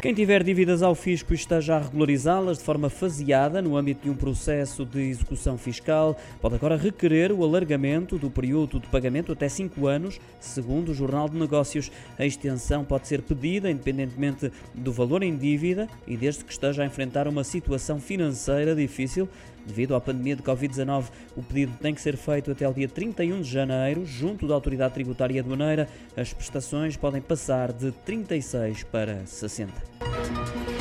Quem 0.00 0.14
tiver 0.14 0.44
dívidas 0.44 0.82
ao 0.82 0.94
fisco 0.94 1.32
e 1.32 1.36
esteja 1.36 1.76
a 1.76 1.80
regularizá-las 1.80 2.58
de 2.58 2.64
forma 2.64 2.88
faseada 2.88 3.62
no 3.62 3.76
âmbito 3.76 4.02
de 4.02 4.10
um 4.10 4.14
processo 4.14 4.84
de 4.84 5.00
execução 5.00 5.56
fiscal, 5.56 6.16
pode 6.40 6.54
agora 6.54 6.76
requerer 6.76 7.32
o 7.32 7.42
alargamento 7.42 8.18
do 8.18 8.30
período 8.30 8.78
de 8.78 8.86
pagamento 8.88 9.32
até 9.32 9.48
5 9.48 9.86
anos, 9.86 10.20
segundo 10.38 10.90
o 10.90 10.94
Jornal 10.94 11.28
de 11.28 11.36
Negócios. 11.36 11.90
A 12.18 12.26
extensão 12.26 12.84
pode 12.84 13.08
ser 13.08 13.22
pedida 13.22 13.70
independentemente 13.70 14.52
do 14.74 14.92
valor 14.92 15.22
em 15.22 15.36
dívida 15.36 15.88
e 16.06 16.16
desde 16.16 16.44
que 16.44 16.52
esteja 16.52 16.82
a 16.82 16.86
enfrentar 16.86 17.26
uma 17.26 17.42
situação 17.42 17.98
financeira 17.98 18.76
difícil. 18.76 19.28
Devido 19.66 19.96
à 19.96 20.00
pandemia 20.00 20.36
de 20.36 20.42
Covid-19, 20.42 21.06
o 21.36 21.42
pedido 21.42 21.72
tem 21.80 21.92
que 21.92 22.00
ser 22.00 22.16
feito 22.16 22.52
até 22.52 22.68
o 22.68 22.72
dia 22.72 22.88
31 22.88 23.40
de 23.40 23.50
janeiro, 23.50 24.06
junto 24.06 24.46
da 24.46 24.54
Autoridade 24.54 24.94
Tributária 24.94 25.40
Aduaneira. 25.40 25.88
As 26.16 26.32
prestações 26.32 26.96
podem 26.96 27.20
passar 27.20 27.72
de 27.72 27.90
36 27.90 28.84
para 28.84 29.26
60. 29.26 29.95
Thank 30.16 30.70
you. 30.70 30.75